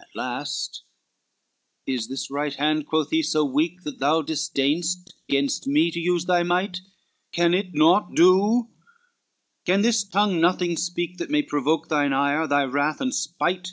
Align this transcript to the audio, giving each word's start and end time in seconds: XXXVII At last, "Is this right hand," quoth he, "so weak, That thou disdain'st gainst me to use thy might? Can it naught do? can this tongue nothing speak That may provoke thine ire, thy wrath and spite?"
XXXVII 0.00 0.08
At 0.08 0.16
last, 0.16 0.82
"Is 1.86 2.08
this 2.08 2.30
right 2.30 2.54
hand," 2.54 2.86
quoth 2.86 3.10
he, 3.10 3.22
"so 3.22 3.44
weak, 3.44 3.82
That 3.82 3.98
thou 3.98 4.22
disdain'st 4.22 5.12
gainst 5.28 5.66
me 5.66 5.90
to 5.90 6.00
use 6.00 6.24
thy 6.24 6.42
might? 6.42 6.80
Can 7.32 7.52
it 7.52 7.74
naught 7.74 8.14
do? 8.14 8.70
can 9.66 9.82
this 9.82 10.04
tongue 10.04 10.40
nothing 10.40 10.78
speak 10.78 11.18
That 11.18 11.28
may 11.28 11.42
provoke 11.42 11.88
thine 11.88 12.14
ire, 12.14 12.46
thy 12.46 12.64
wrath 12.64 13.02
and 13.02 13.14
spite?" 13.14 13.72